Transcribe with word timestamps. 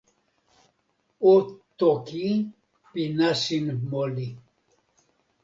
o 1.31 1.33
toki 1.79 2.27
pi 2.91 3.03
nasin 3.17 3.65
moli. 3.89 4.27